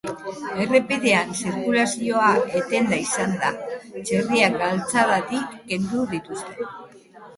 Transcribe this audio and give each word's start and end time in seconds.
Errepidean 0.63 1.33
zirkulazioa 1.41 2.31
etenda 2.61 2.99
izan 3.03 3.37
da, 3.43 3.53
txerriak 4.07 4.57
galtzadatik 4.65 5.55
kendu 5.71 6.09
dituzten. 6.15 6.73